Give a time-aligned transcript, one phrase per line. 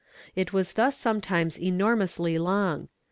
[0.35, 2.87] It was thus sometimes enormously long.